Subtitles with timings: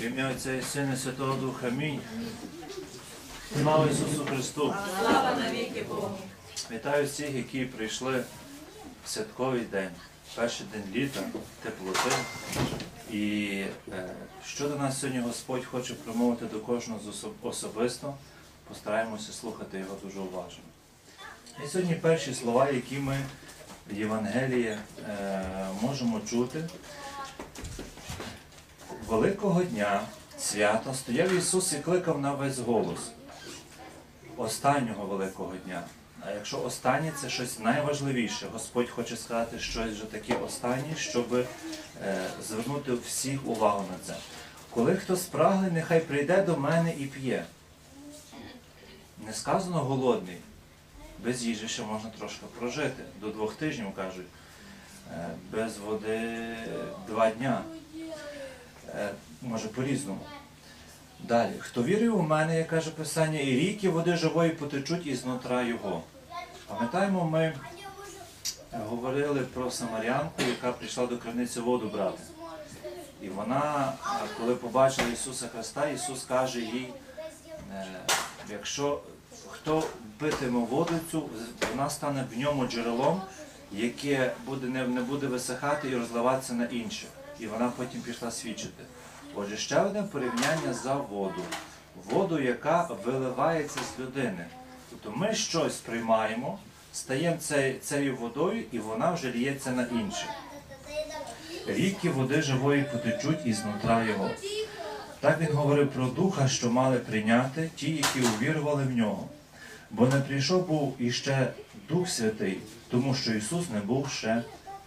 [0.00, 1.68] В ім'я Отця і Сина Святого Духа.
[1.68, 2.00] Амінь.
[3.62, 4.74] Слава Ісусу Христу!
[5.00, 6.18] Слава навіки Богу.
[6.70, 8.24] Вітаю всіх, які прийшли
[9.04, 9.90] в святковий день,
[10.34, 11.20] перший день літа,
[11.62, 12.10] теплоти.
[13.10, 13.46] І
[13.92, 14.10] е,
[14.46, 17.00] що до нас сьогодні Господь хоче промовити до кожного
[17.42, 18.14] особисто,
[18.68, 20.64] постараємося слухати його дуже уважно.
[21.64, 23.16] І сьогодні перші слова, які ми
[23.90, 24.78] в Євангелії
[25.08, 26.64] е, можемо чути.
[29.10, 30.00] Великого дня
[30.38, 33.10] свята стояв Ісус і кликав на весь голос
[34.36, 35.82] останнього великого дня.
[36.20, 41.46] А якщо останнє це щось найважливіше, Господь хоче сказати щось вже таке останнє, щоб е,
[42.48, 44.20] звернути всіх увагу на це.
[44.70, 47.44] Коли хто спраглий, нехай прийде до мене і п'є.
[49.26, 50.38] Не сказано голодний.
[51.24, 53.02] Без їжі ще можна трошки прожити.
[53.20, 54.26] До двох тижнів кажуть.
[55.12, 56.56] Е, без води
[57.06, 57.62] два дня.
[58.98, 59.10] Е,
[59.42, 60.20] може по-різному.
[61.24, 65.62] Далі, хто вірує у мене, як каже Писання, і ріки води живої потечуть із нутра
[65.62, 66.02] його.
[66.66, 67.54] Пам'ятаємо, ми
[68.72, 72.22] говорили про самарянку, яка прийшла до криниці воду брати.
[73.22, 73.92] І вона,
[74.38, 76.92] коли побачила Ісуса Христа, Ісус каже їй,
[77.74, 77.86] е,
[78.50, 79.00] якщо
[79.48, 79.84] хто
[80.18, 81.28] питиме воду цю,
[81.70, 83.22] вона стане в ньому джерелом,
[83.72, 87.08] яке буде, не буде висихати і розливатися на інших.
[87.40, 88.84] І вона потім пішла свідчити.
[89.34, 91.42] Отже, ще одне порівняння за воду.
[92.10, 94.46] Воду, яка виливається з людини.
[94.90, 96.58] Тобто ми щось приймаємо,
[96.92, 97.36] стаємо
[97.82, 100.28] цією водою, і вона вже ліється на інших.
[101.66, 104.30] Ріки води живої потечуть із нутра його.
[105.20, 109.28] Так він говорив про духа, що мали прийняти ті, які увірували в нього.
[109.90, 111.52] Бо не прийшов був іще
[111.88, 114.42] Дух Святий, тому що Ісус не був ще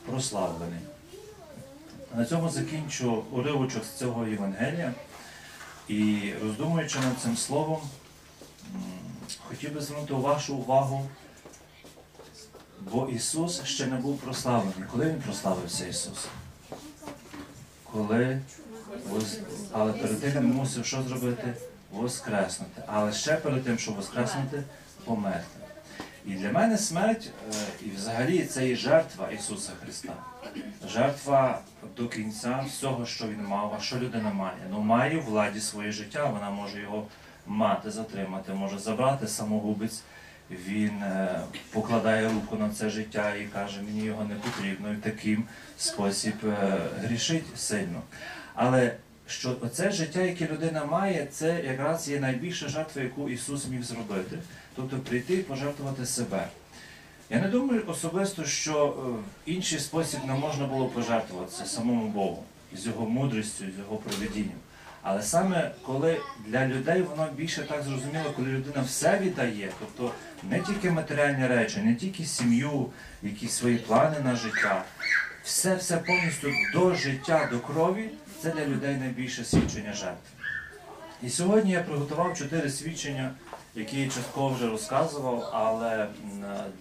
[0.05, 0.79] прославлений.
[2.15, 4.93] На цьому закінчу уривочок з цього Євангелія.
[5.87, 7.81] І роздумуючи над цим словом,
[9.47, 11.09] хотів би звернути вашу увагу,
[12.81, 14.89] бо Ісус ще не був прославлений.
[14.91, 16.27] Коли Він прославився Ісус?
[17.91, 18.41] Коли
[19.71, 21.53] але перед тим він мусив що зробити?
[21.91, 22.83] Воскреснути.
[22.87, 24.63] Але ще перед тим, щоб воскреснути,
[25.05, 25.59] померти.
[26.25, 27.53] І для мене смерть, е,
[27.85, 30.13] і взагалі це і жертва Ісуса Христа.
[30.87, 31.61] Жертва
[31.97, 34.57] до кінця всього, що він мав, а що людина має.
[34.71, 37.07] Ну, має в владі своє життя, вона може його
[37.47, 40.01] мати, затримати, може забрати самогубець.
[40.51, 41.39] Він е,
[41.71, 45.43] покладає руку на це життя і каже, мені його не потрібно, і таким
[45.77, 48.01] спосіб е, грішить сильно.
[48.55, 48.95] Але
[49.27, 54.37] що оце життя, яке людина має, це якраз є найбільша жертва, яку Ісус міг зробити,
[54.75, 56.47] тобто прийти і пожертвувати себе.
[57.29, 59.01] Я не думаю особисто, що е,
[59.45, 64.57] в інший спосіб не можна було пожертвуватися самому Богу з його мудрістю, з його проведінням.
[65.01, 70.13] Але саме коли для людей воно більше так зрозуміло, коли людина все віддає, тобто
[70.49, 72.89] не тільки матеріальні речі, не тільки сім'ю,
[73.23, 74.83] якісь свої плани на життя,
[75.43, 78.09] все все повністю до життя, до крові,
[78.41, 80.29] це для людей найбільше свідчення жертв.
[81.23, 83.31] І сьогодні я приготував чотири свідчення,
[83.75, 86.07] які я частково вже розказував, але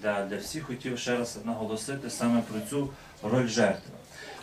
[0.02, 2.88] для, для всіх хотів ще раз наголосити саме про цю
[3.22, 3.92] роль жертви.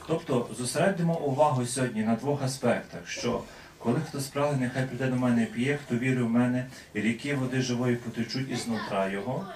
[0.07, 3.41] Тобто зосередимо увагу сьогодні на двох аспектах: що
[3.77, 7.35] коли хто справді, нехай прийде до мене і п'є, хто вірує в мене, і ріки
[7.35, 9.47] води живої потечуть із нутра його.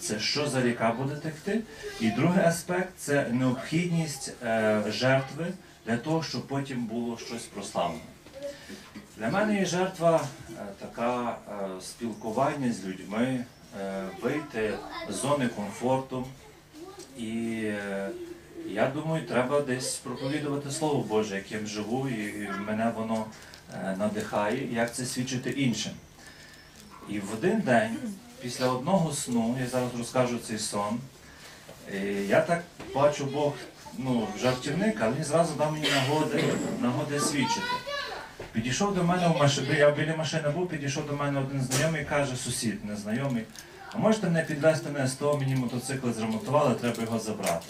[0.00, 1.60] Це що за ріка буде текти?
[2.00, 5.46] І другий аспект це необхідність е, жертви
[5.86, 8.00] для того, щоб потім було щось прославлене.
[9.16, 13.44] Для мене є жертва е, така е, спілкування з людьми,
[13.80, 14.78] е, вийти
[15.10, 16.26] з зони комфорту.
[17.18, 17.28] І
[18.66, 23.24] я думаю, треба десь проповідувати Слово Боже, яким живу, і мене воно
[23.98, 25.92] надихає, як це свідчити іншим.
[27.08, 27.96] І в один день,
[28.42, 30.98] після одного сну, я зараз розкажу цей сон,
[32.26, 32.62] я так
[32.94, 33.52] бачу Бог,
[33.98, 36.44] ну, жартівник, але він зразу дав мені нагоди,
[36.80, 37.60] нагоди свідчити.
[38.56, 42.36] Підійшов до мене в машині, я біля машини був, підійшов до мене один знайомий каже,
[42.36, 43.44] сусід, незнайомий,
[43.92, 47.66] а можете мене підвезти на СТО, мені мотоцикл зремонтували, треба його забрати.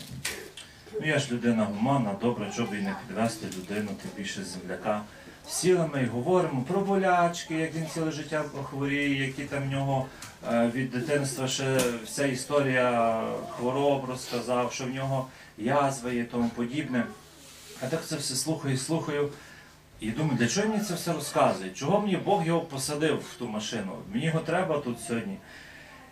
[1.01, 5.03] Ну я ж людина гуманна, добре, щоб і не підвезти людину, тим більше земляка.
[5.49, 10.07] Сіли ми і говоримо про болячки, як він ціле життя хворіє, які там в нього
[10.53, 13.23] е, від дитинства ще вся історія
[13.57, 15.27] хвороб розказав, що в нього
[15.59, 17.05] язва є тому подібне.
[17.83, 19.31] А так це все слухаю слухаю.
[20.01, 21.71] І думаю, для чого мені це все розказує?
[21.71, 23.93] Чого мені Бог його посадив в ту машину?
[24.13, 25.39] Мені його треба тут сьогодні.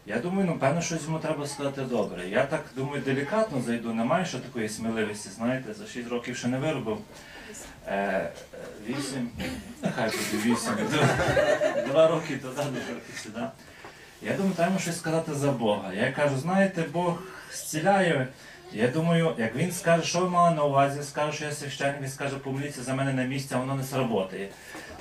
[0.07, 2.29] Я думаю, ну певно, щось йому треба сказати добре.
[2.29, 6.59] Я так думаю, делікатно зайду, немає ще такої сміливості, знаєте, за 6 років ще не
[6.59, 6.99] виробив.
[7.87, 8.33] Е, е,
[8.89, 9.29] Вісім.
[9.83, 10.73] нехай буде вісім.
[11.91, 13.41] Два- роки туди, два роки сюди.
[14.23, 15.93] Я думаю, треба щось сказати за Бога.
[15.93, 17.23] Я кажу, знаєте, Бог
[17.53, 18.29] зціляє.
[18.77, 22.09] Я думаю, як він скаже, що ви мали на увазі, скаже, що я священник, він
[22.09, 24.49] скаже, помоліться за мене на місці, а воно не сработає.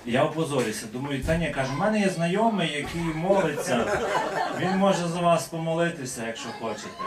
[0.06, 0.86] Я опозорюся.
[0.94, 3.86] Думаю, та ні, каже, в мене є знайомий, який молиться.
[4.60, 7.04] Він може за вас помолитися, якщо хочете.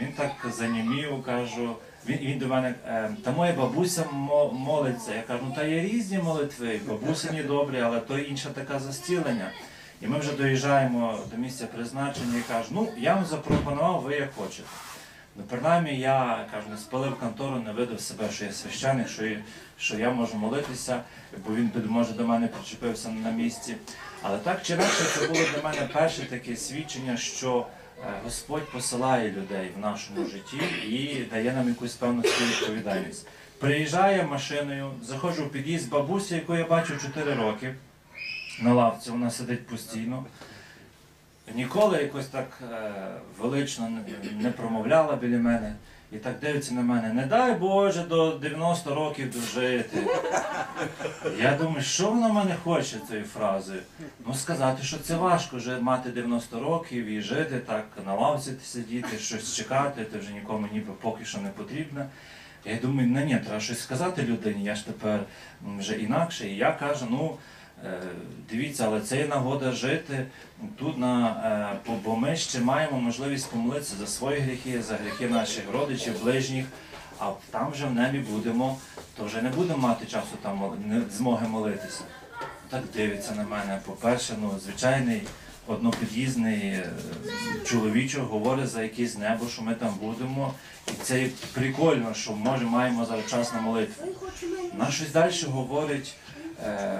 [0.00, 1.76] Він так занімів, кажу.
[2.08, 4.04] Він, він до мене, е, та моя бабуся
[4.52, 5.14] молиться.
[5.14, 9.50] Я кажу, ну та є різні молитви, бабусині добрі, але то інша така застілення.
[10.02, 14.34] І ми вже доїжджаємо до місця призначення і кажу, ну я вам запропонував, ви як
[14.34, 14.68] хочете.
[15.40, 19.38] Ну, принаймні, я кажу, не спалив контору, не видав себе, що я священик, що я,
[19.78, 21.02] що я можу молитися,
[21.46, 23.76] бо він може до мене причепився на місці.
[24.22, 27.66] Але так чи інакше, це було для мене перше таке свідчення, що
[27.98, 33.26] е, Господь посилає людей в нашому житті і дає нам якусь певну відповідальність.
[33.58, 37.74] Приїжджає машиною, заходжу в під'їзд бабусі, яку я бачу 4 роки
[38.62, 40.24] на лавці, вона сидить постійно.
[41.54, 42.92] Ніколи якось так е,
[43.38, 43.90] велично
[44.40, 45.74] не, промовляла біля мене
[46.12, 47.12] і так дивиться на мене.
[47.12, 50.06] Не дай Боже до 90 років дожити.
[51.42, 53.80] Я думаю, що вона мене хоче цією фразою?
[54.26, 59.18] Ну сказати, що це важко вже мати 90 років і жити так, на лавці сидіти,
[59.18, 62.06] щось чекати, ти вже нікому ніби поки що не потрібно.
[62.64, 65.20] Я думаю, ну ні, треба щось сказати людині, я ж тепер
[65.78, 66.48] вже інакше.
[66.48, 67.36] І я кажу, ну.
[67.84, 68.00] Е,
[68.50, 70.26] Дивіться, але це є нагода жити
[70.78, 71.28] тут, на,
[71.86, 76.66] е, бо- ми ще маємо можливість помолитися за свої гріхи, за гріхи наших родичів, ближніх,
[77.18, 78.78] а там вже в небі будемо,
[79.16, 82.00] то вже не будемо мати часу там не змоги молитися.
[82.68, 83.80] Так дивиться на мене.
[83.86, 85.22] По-перше, ну, звичайний
[85.66, 86.90] однопід'їзний е,
[87.64, 90.54] чоловічок говорить за якесь небо, що ми там будемо.
[90.88, 94.06] І це прикольно, що може маємо зараз час на молитву.
[94.78, 96.14] Наш щось далі говорить,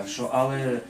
[0.07, 0.81] що але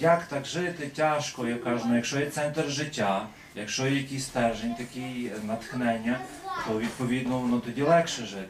[0.00, 4.74] як так жити тяжко, я кажу, ну якщо є центр життя, якщо є якийсь стержень,
[4.74, 6.20] такий е, натхнення,
[6.66, 8.48] то відповідно воно тоді легше жити.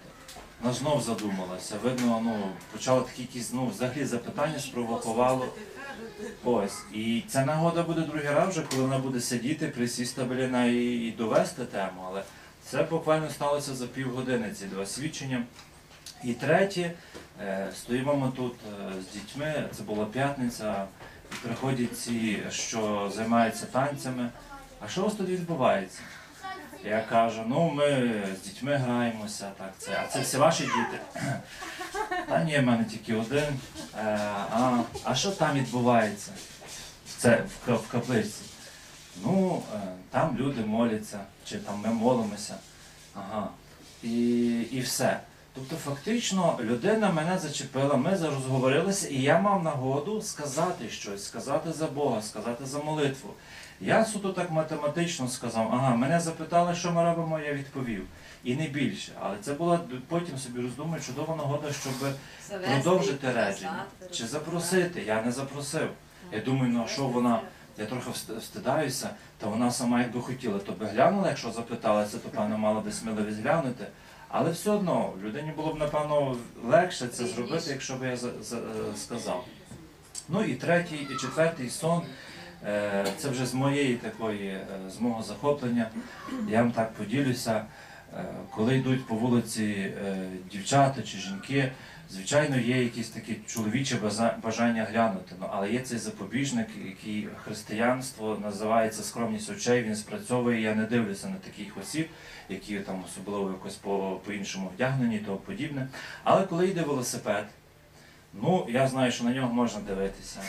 [0.63, 1.75] Вона знов задумалася.
[1.83, 5.47] Видно, ну почала такі якісь ну, взагалі запитання спровокувало.
[6.45, 6.83] Ось.
[6.93, 11.13] І ця нагода буде другий раз вже, коли вона буде сидіти, присісти біля неї і
[11.13, 12.05] довести тему.
[12.09, 12.23] Але
[12.65, 15.45] це буквально сталося за півгодини, ці два свідчення.
[16.25, 16.95] І третє, е,
[17.75, 20.85] стоїмо ми тут е, з дітьми, це була п'ятниця,
[21.43, 24.31] приходять ці, що займаються танцями.
[24.81, 26.01] А що у вас тут відбувається?
[26.85, 30.01] Я кажу, ну ми з дітьми граємося, так це.
[30.05, 31.01] А це всі ваші діти?
[32.29, 33.61] Та ні, в мене тільки один.
[33.99, 34.19] Е,
[34.51, 36.33] а, а що там відбувається?
[37.19, 38.43] Це в, каплиці.
[39.25, 39.79] Ну, е,
[40.11, 42.55] там люди моляться, чи там ми молимося.
[43.15, 43.49] Ага.
[44.03, 45.21] І, і все.
[45.55, 51.87] Тобто, фактично, людина мене зачепила, ми розговорилися, і я мав нагоду сказати щось, сказати за
[51.87, 53.31] Бога, сказати за молитву.
[53.81, 58.07] Я суто так математично сказав, ага, мене запитали, що ми робимо, я відповів.
[58.45, 59.13] І не більше.
[59.21, 61.93] Але це була потім собі роздумую, чудова нагода, щоб
[62.65, 63.85] продовжити речення.
[64.11, 65.03] Чи запросити?
[65.07, 65.89] Я не запросив.
[66.33, 67.41] Я думаю, ну а що вона,
[67.79, 72.59] я трохи встидаюся, та вона сама якби хотіла, то би глянула, якщо запиталася, то певно
[72.59, 73.87] мала би сміливість глянути.
[74.29, 78.17] Але все одно людині було б напевно легше це зробити, якщо б я е,
[78.97, 79.45] сказав.
[80.29, 82.03] Ну і третій, і четвертий сон.
[82.67, 84.67] е, Це вже з моєї такої, е,
[84.97, 85.91] з мого захоплення.
[86.49, 87.65] Я вам так поділюся.
[88.51, 89.93] Коли йдуть по вулиці
[90.53, 91.73] дівчата чи жінки,
[92.11, 95.35] звичайно, є якісь такі чоловіче база- бажання глянути.
[95.41, 99.83] Ну, але є цей запобіжник, який християнство називається скромність очей.
[99.83, 100.61] Він спрацьовує.
[100.61, 102.09] Я не дивлюся на таких осіб,
[102.49, 105.89] які там особливо якось по, по-іншому вдягнені, тому подібне.
[106.25, 107.45] Але коли йде велосипед,
[108.35, 110.41] ну я знаю, що на нього можна дивитися.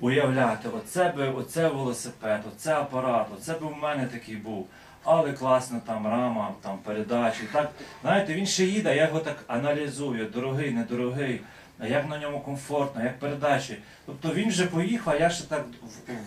[0.00, 4.68] Уявляти, оце би, оце велосипед, оце апарат, оце би в мене такий був.
[5.08, 7.40] Але класна там рама, там передачі.
[7.52, 7.70] Так,
[8.02, 11.40] знаєте, він ще їде, я його так аналізую, дорогий, недорогий,
[11.88, 13.78] як на ньому комфортно, як передачі.
[14.06, 15.64] Тобто він вже поїхав, а я ще так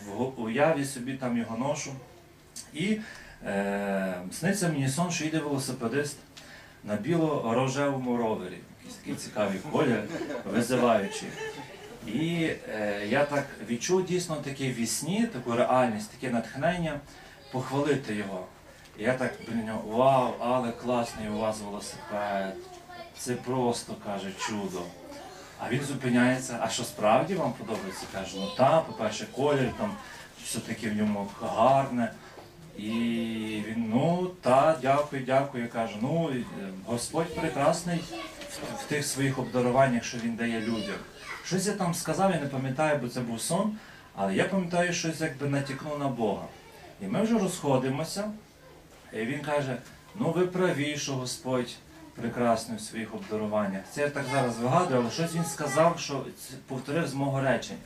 [0.05, 1.91] в, уяві собі там його ношу.
[2.74, 2.98] І
[3.45, 6.17] е, сниться мені сон, що йде велосипедист
[6.83, 8.57] на біло-рожевому ровері.
[8.77, 10.03] Якийсь такий цікавий колір,
[10.53, 11.29] визиваючий.
[12.07, 17.00] І е, я так відчув дійсно таке вісні, таку реальність, таке натхнення
[17.51, 18.45] похвалити його.
[19.01, 22.56] Я так біля нього, вау, але класний у вас велосипед.
[23.18, 24.82] Це просто каже чудо.
[25.60, 28.06] А він зупиняється, а що справді вам подобається?
[28.13, 29.91] Каже, ну так, по-перше, колір там
[30.44, 32.12] все-таки в ньому гарне.
[32.77, 32.89] І
[33.68, 35.63] він, ну та, дякую, дякую.
[35.63, 36.44] Я кажу, ну е,
[36.86, 40.96] Господь прекрасний в, в тих своїх обдаруваннях, що він дає людям.
[41.46, 43.77] Щось я там сказав, я не пам'ятаю, бо це був сон,
[44.15, 46.44] але я пам'ятаю, щось якби натякнув на Бога.
[47.01, 48.32] І ми вже розходимося,
[49.13, 49.78] і він каже:
[50.16, 51.75] ну ви праві, що Господь
[52.16, 53.82] прекрасний в своїх обдаруваннях.
[53.92, 56.25] Це я так зараз вигадую, але щось він сказав, що
[56.68, 57.80] повторив з мого речення.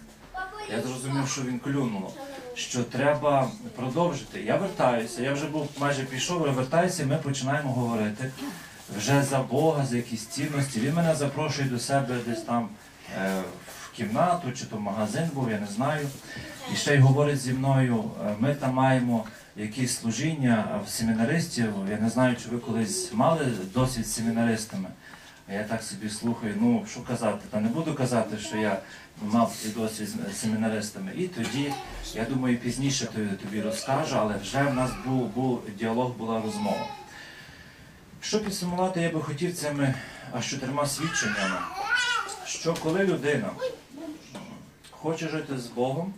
[0.71, 2.13] Я зрозумів, що він клюнуло,
[2.53, 4.41] що треба продовжити.
[4.41, 8.31] Я вертаюся, я вже був майже пішов, я вертаюся, і ми починаємо говорити
[8.97, 10.79] вже за Бога, за якісь цінності.
[10.79, 12.69] Він мене запрошує до себе десь там
[13.17, 13.41] е,
[13.83, 16.07] в кімнату, чи то в магазин був, я не знаю.
[16.73, 21.73] І ще й говорить зі мною, е, ми там маємо якісь служіння в семінаристів.
[21.89, 24.89] Я не знаю, чи ви колись мали досвід з семінаристами.
[25.49, 28.79] Я так собі слухаю, ну що казати, та не буду казати, що я
[29.21, 31.11] мав цей досвід з семінаристами.
[31.17, 31.73] І тоді,
[32.15, 33.05] я думаю, пізніше
[33.41, 36.87] тобі, розкажу, але вже в нас був, був діалог, була розмова.
[38.21, 39.93] Що підсумувати я би хотів цими
[40.31, 41.57] аж чотирма свідченнями,
[42.45, 43.49] що коли людина
[44.91, 46.13] хоче жити з Богом,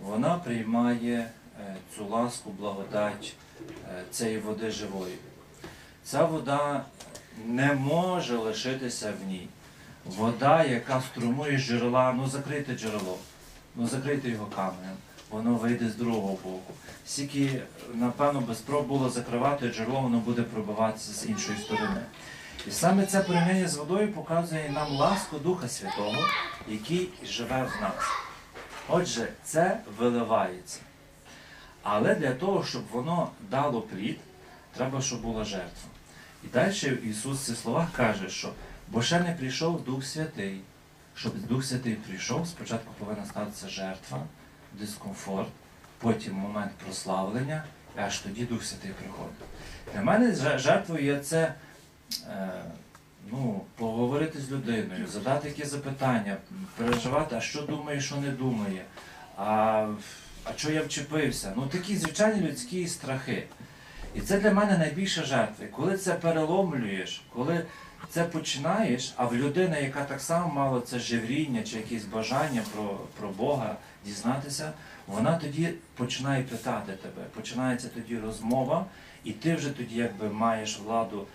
[0.00, 1.30] вона приймає
[1.96, 3.34] цю ласку, благодать
[3.88, 5.14] е, цієї води живої.
[6.04, 6.84] Ця вода
[7.46, 9.48] не може лишитися в ній.
[10.04, 13.18] Вода, яка струмує джерела, ну закрите джерело,
[13.76, 14.96] ну закрите його каменем,
[15.30, 16.72] воно вийде з другого боку.
[17.06, 17.62] Скільки,
[17.94, 22.00] напевно, би спроб було закривати джерело, воно буде пробиватися з іншої сторони.
[22.68, 26.28] І саме це порівняння з водою показує нам ласку Духа Святого,
[26.68, 28.04] який живе в нас.
[28.88, 30.80] Отже, це виливається.
[31.84, 34.18] Але для того, щоб воно дало плід,
[34.76, 35.88] треба, щоб була жертва.
[36.44, 38.52] І далі Ісус в цих словах каже, що
[38.88, 40.60] бо ще не прийшов Дух Святий.
[41.14, 44.22] Щоб Дух Святий прийшов, спочатку повинна статися jертва,
[44.72, 45.48] дискомфорт,
[45.98, 47.64] потім момент прославлення,
[47.96, 49.34] і аж тоді Дух Святий приходить.
[49.94, 51.54] Для мене жертвою є це
[52.28, 52.48] е,
[53.30, 56.36] ну, поговорити з людиною, задати якісь запитання,
[56.76, 58.84] переживати, а що думає, що не думає,
[59.36, 59.88] а,
[60.44, 61.52] а що я вчепився.
[61.56, 63.46] Ну такі звичайні людські страхи.
[64.14, 65.66] І це для мене найбільша жертва.
[65.66, 67.64] Коли це переломлюєш, коли
[68.10, 72.98] це починаєш, а в людини, яка так само мала це живріння чи якесь бажання про,
[73.20, 74.72] про Бога дізнатися,
[75.06, 78.86] вона тоді починає питати тебе, починається тоді розмова,
[79.24, 81.26] і ти вже тоді якби маєш владу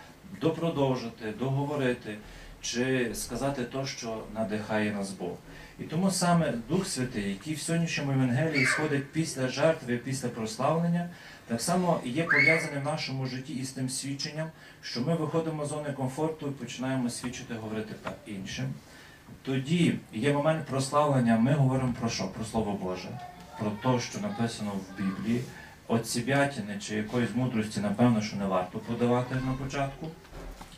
[0.42, 2.18] допродовжити, договорити
[2.62, 5.36] чи сказати то, що надихає нас Бог.
[5.80, 11.10] І тому саме Дух Святий, який в сьогоднішньому Євангелії сходить після жертви, після прославлення,
[11.48, 14.48] так само є пов'язаний в нашому житті із тим свідченням,
[14.82, 17.96] що ми виходимо з зони комфорту і починаємо свідчити, говорити
[18.26, 18.66] іншим.
[19.42, 22.28] Тоді є момент прославлення, ми говоримо про що?
[22.28, 23.20] Про Слово Боже,
[23.60, 25.44] про те, що написано в Біблії.
[25.88, 30.08] От сібятини чи якоїсь мудрості, напевно, що не варто подавати на початку.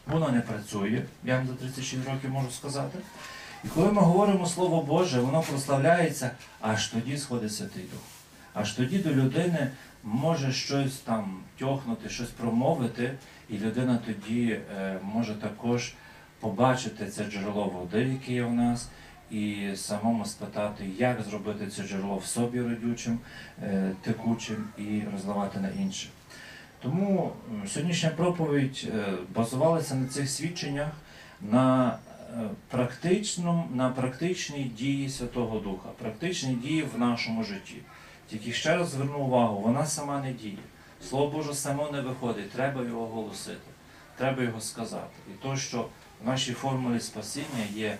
[0.07, 2.99] Воно не працює, я вам за 36 років можу сказати.
[3.63, 8.01] І коли ми говоримо Слово Боже, воно прославляється, аж тоді сходить Святий Дух.
[8.53, 9.71] Аж тоді до людини
[10.03, 13.13] може щось там тьохнути, щось промовити,
[13.49, 15.93] і людина тоді е, може також
[16.39, 18.89] побачити це джерело води, яке є в нас,
[19.31, 23.19] і самому спитати, як зробити це джерело в собі родючим,
[23.63, 26.09] е, текучим і розливати на інших.
[26.81, 27.31] Тому
[27.67, 30.91] сьогоднішня проповідь е, базувалася на цих свідченнях,
[31.41, 31.97] на
[32.67, 37.77] практичному, на практичній дії Святого Духа, практичній дії в нашому житті.
[38.29, 40.57] Тільки ще раз зверну увагу, вона сама не діє.
[41.09, 43.71] Слово Боже само не виходить, треба його оголосити,
[44.17, 45.15] треба його сказати.
[45.29, 45.89] І то, що
[46.23, 47.97] в нашій формулі спасіння є,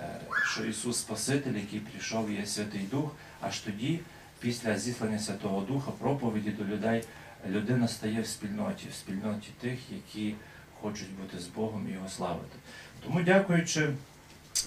[0.00, 4.00] е, що Ісус Спаситель, який прийшов, є Святий Дух, аж тоді,
[4.40, 7.04] після зіслання Святого Духа, проповіді до людей,
[7.48, 10.34] людина стає в спільноті, в спільноті тих, які
[10.80, 12.56] хочуть бути з Богом і його славити.
[13.04, 13.88] Тому, дякуючи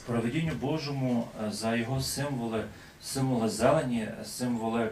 [0.05, 2.63] проведінню Божому е, за його символи,
[3.03, 4.89] символи зелені, символи е,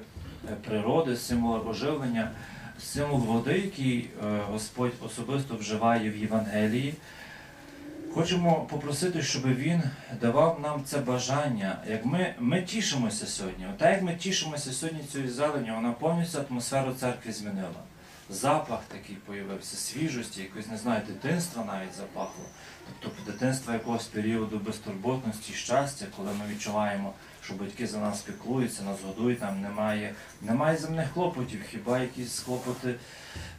[0.67, 2.31] природи, символи оживлення,
[2.79, 6.93] символ води, який е, Господь особисто вживає в Євангелії.
[8.13, 9.81] Хочемо попросити, щоб він
[10.21, 11.77] давав нам це бажання.
[11.89, 16.93] Як ми, ми тішимося сьогодні, так як ми тішимося сьогодні цією зеленю, вона повністю атмосферу
[16.93, 17.81] церкви змінила.
[18.31, 22.45] Запах такий появився, свіжості, якось не знаю, дитинства навіть запахло.
[22.99, 28.97] Тобто дитинства якогось періоду безтурботності, щастя, коли ми відчуваємо, що батьки за нас піклуються, нас
[29.05, 32.95] годують, там немає, немає земних клопотів, хіба якісь клопоти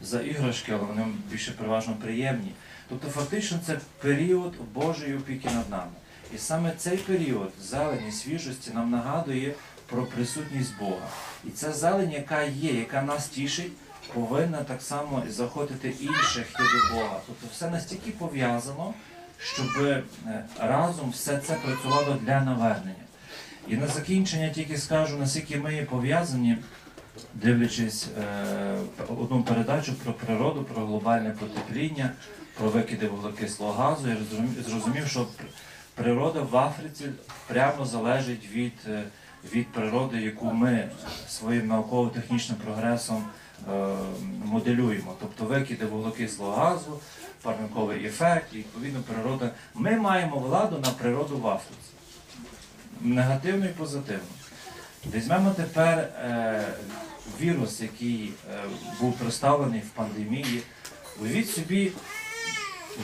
[0.03, 2.53] за іграшки, але вони більше переважно приємні.
[2.89, 5.93] Тобто фактично це період Божої опіки над нами.
[6.35, 9.55] І саме цей період зелені, свіжості нам нагадує
[9.87, 11.09] про присутність Бога.
[11.45, 13.73] І ця зелень, яка є, яка нас тішить,
[14.15, 17.21] повинна так само заходити інших йти до Бога.
[17.27, 18.95] Тобто все настільки пов'язано,
[19.39, 20.03] щоб е,
[20.61, 22.95] разом все це працювало для навернення.
[23.69, 26.59] І на закінчення тільки скажу, наскільки ми є пов'язані,
[27.35, 28.77] дивлячись е,
[29.09, 32.11] одну передачу про природу, про глобальне потепління,
[32.59, 34.17] про викиди вуглекислого газу, я
[34.69, 35.27] зрозумів, що
[35.95, 37.05] природа в Африці
[37.47, 39.03] прямо залежить від, е,
[39.55, 40.89] від природи, яку ми
[41.29, 43.25] своїм науково-технічним прогресом
[44.45, 45.15] моделюємо.
[45.21, 47.01] Тобто викиди вуглекислого газу,
[47.43, 49.51] парниковий ефект, і відповідно природа.
[49.75, 51.91] Ми маємо владу на природу в Африці.
[53.01, 54.23] Негативну і позитивну.
[55.15, 56.65] Візьмемо тепер е,
[57.41, 58.59] вірус, який е,
[59.01, 60.63] був представлений в пандемії.
[61.23, 61.93] Уявіть собі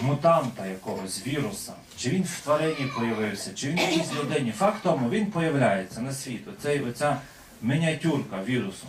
[0.02, 1.72] мутанта якогось віруса.
[1.96, 4.52] Чи він в тварині появився, чи він в якійсь людині.
[4.52, 6.48] Факт тому, він появляється на світ.
[6.48, 7.20] Оцей, оця
[7.62, 8.86] мініатюрка вірусу.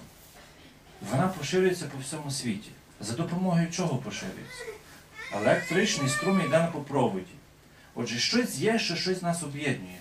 [1.01, 2.69] Вона поширюється по всьому світі.
[3.01, 4.63] За допомогою чого поширюється?
[5.35, 7.25] Електричний струм йде по проводі.
[7.95, 9.99] Отже, щось є, що щось нас об'єднує.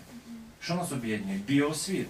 [0.60, 1.38] Що нас об'єднує?
[1.38, 2.08] Біосвіт,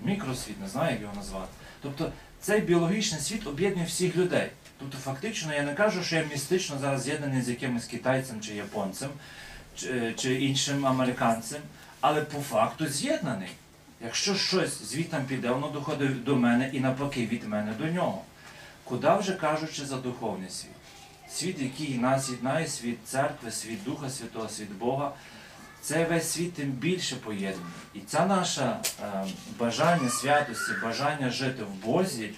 [0.00, 1.52] мікросвіт, не знаю, як його назвати.
[1.82, 4.50] Тобто цей біологічний світ об'єднує всіх людей.
[4.78, 9.10] Тобто, фактично, я не кажу, що я містично зараз з'єднаний з якимось китайцем чи японцем,
[9.76, 11.60] чи, чи іншим американцем,
[12.00, 13.48] але по факту з'єднаний.
[14.04, 18.22] Якщо щось звітам піде, воно доходить до мене і навпаки від мене до нього.
[18.84, 20.70] Куди вже кажучи за духовний світ?
[21.30, 25.12] Світ, який нас єднає, світ церкви, світ Духа Святого, світ Бога.
[25.82, 27.72] Цей весь світ тим більше поєднаний.
[27.94, 28.76] І це наше
[29.58, 32.30] бажання святості, бажання жити в Бозі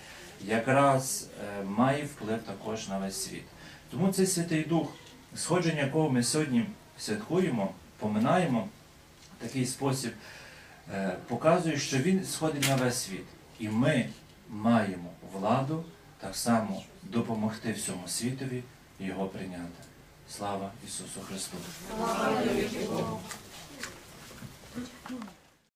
[0.47, 1.28] якраз
[1.61, 3.44] е, має вплив також на весь світ.
[3.90, 4.88] Тому цей Святий Дух,
[5.35, 6.66] сходження якого ми сьогодні
[6.99, 8.68] святкуємо, поминаємо
[9.38, 10.12] такий спосіб,
[11.29, 13.26] показує, що він сходить на весь світ.
[13.59, 14.09] І ми
[14.49, 15.85] маємо владу
[16.19, 18.62] так само допомогти всьому світові
[19.00, 19.83] його прийняти.
[20.29, 21.57] Слава Ісусу Христу!